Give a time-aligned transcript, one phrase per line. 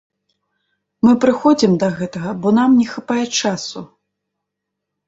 [1.07, 3.79] Мы прыходзім да гэтага, бо нам не хапае часу.